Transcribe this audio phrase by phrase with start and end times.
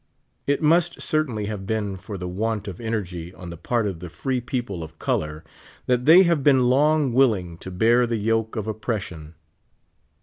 [0.47, 4.09] It must certainly have been for the want of energy on the part of the
[4.09, 5.43] free people of color
[5.85, 9.35] that they have been long willing to bear the yoke of oppression.